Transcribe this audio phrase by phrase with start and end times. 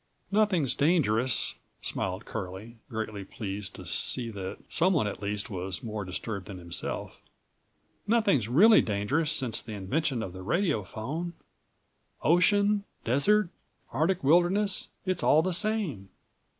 [0.31, 6.03] "162 "Nothing's dangerous," smiled Curlie, greatly pleased to see that someone at least was more
[6.03, 7.21] disturbed than himself.
[8.07, 11.33] "Nothing's really dangerous since the invention of the radiophone.
[12.23, 13.49] Ocean, desert,
[13.91, 16.09] Arctic wilderness; it's all the same.